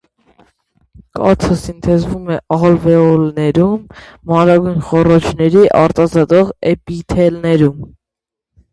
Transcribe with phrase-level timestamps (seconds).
[1.19, 3.77] Կաթը սինթեզվում է ալվեոլներում
[4.33, 7.83] (մանրագույն խոռոչների արտազատող էպիթելներում)։